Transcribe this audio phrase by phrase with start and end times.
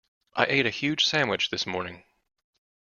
[0.33, 2.03] I ate a huge sandwich this morning.